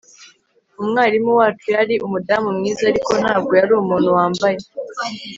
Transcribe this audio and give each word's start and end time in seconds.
Umwarimu 0.81 1.31
wacu 1.39 1.67
yari 1.75 1.95
umudamu 2.05 2.49
mwiza 2.57 2.83
ariko 2.91 3.11
ntabwo 3.21 3.51
yari 3.59 3.71
umuntu 3.81 4.09
wambaye 4.17 4.57